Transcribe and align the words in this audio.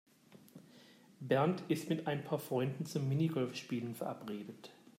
Bernd 1.19 1.61
ist 1.67 1.87
mit 1.89 2.07
ein 2.07 2.23
paar 2.23 2.39
Freunden 2.39 2.87
zum 2.87 3.07
Minigolfspielen 3.07 3.93
verabredet. 3.93 4.71